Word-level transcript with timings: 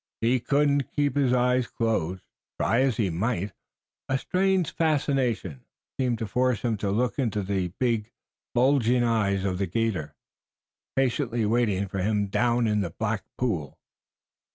He 0.19 0.39
couldn't 0.39 0.91
keep 0.95 1.15
his 1.15 1.31
eyes 1.31 1.67
closed, 1.67 2.23
try 2.59 2.79
as 2.81 2.97
he 2.97 3.11
might. 3.11 3.53
A 4.09 4.17
strange 4.17 4.71
fascination 4.71 5.63
seemed 5.95 6.17
to 6.17 6.25
force 6.25 6.61
him 6.63 6.75
to 6.77 6.89
look 6.89 7.19
into 7.19 7.43
the 7.43 7.67
big, 7.79 8.11
bulging 8.55 9.03
eyes 9.03 9.45
of 9.45 9.59
the 9.59 9.67
'gator 9.67 10.15
patiently 10.95 11.45
waiting 11.45 11.87
for 11.87 11.99
him 11.99 12.29
down 12.29 12.65
in 12.65 12.81
the 12.81 12.89
black 12.89 13.23
pool. 13.37 13.77